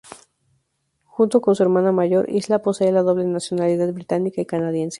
Junto 1.05 1.41
con 1.41 1.53
su 1.55 1.61
hermana 1.61 1.91
mayor, 1.91 2.27
Isla 2.27 2.63
posee 2.63 2.91
la 2.91 3.03
doble 3.03 3.23
nacionalidad 3.25 3.93
británica 3.93 4.41
y 4.41 4.47
canadiense. 4.47 4.89